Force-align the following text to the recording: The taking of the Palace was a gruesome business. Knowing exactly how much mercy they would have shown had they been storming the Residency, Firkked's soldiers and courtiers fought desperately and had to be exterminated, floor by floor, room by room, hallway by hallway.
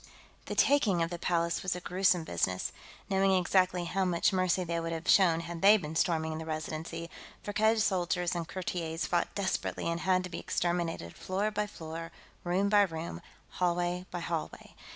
The 0.45 0.55
taking 0.55 1.03
of 1.03 1.11
the 1.11 1.19
Palace 1.19 1.61
was 1.61 1.75
a 1.75 1.79
gruesome 1.79 2.23
business. 2.23 2.71
Knowing 3.07 3.35
exactly 3.35 3.85
how 3.85 4.03
much 4.03 4.33
mercy 4.33 4.63
they 4.63 4.79
would 4.79 4.91
have 4.91 5.07
shown 5.07 5.41
had 5.41 5.61
they 5.61 5.77
been 5.77 5.95
storming 5.95 6.39
the 6.39 6.45
Residency, 6.47 7.07
Firkked's 7.43 7.83
soldiers 7.83 8.33
and 8.33 8.47
courtiers 8.47 9.05
fought 9.05 9.35
desperately 9.35 9.87
and 9.87 9.99
had 9.99 10.23
to 10.23 10.29
be 10.31 10.39
exterminated, 10.39 11.15
floor 11.15 11.51
by 11.51 11.67
floor, 11.67 12.11
room 12.43 12.67
by 12.67 12.81
room, 12.81 13.21
hallway 13.49 14.07
by 14.09 14.21
hallway. 14.21 14.73